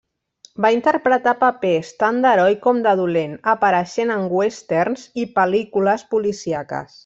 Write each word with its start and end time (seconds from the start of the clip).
Va 0.65 0.69
interpretar 0.75 1.33
papers 1.41 1.91
tant 2.03 2.17
d'heroi 2.23 2.57
com 2.65 2.81
de 2.87 2.93
dolent, 3.01 3.37
apareixent 3.53 4.15
en 4.17 4.27
westerns 4.41 5.05
i 5.25 5.27
pel·lícules 5.39 6.09
policíaques. 6.17 6.99